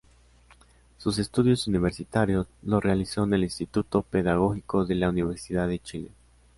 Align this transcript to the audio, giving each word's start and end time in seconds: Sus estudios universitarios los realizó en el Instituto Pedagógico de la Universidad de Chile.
Sus 0.97 1.19
estudios 1.19 1.67
universitarios 1.67 2.47
los 2.63 2.83
realizó 2.83 3.25
en 3.25 3.35
el 3.35 3.43
Instituto 3.43 4.01
Pedagógico 4.01 4.83
de 4.83 4.95
la 4.95 5.09
Universidad 5.09 5.67
de 5.67 5.77
Chile. 5.77 6.09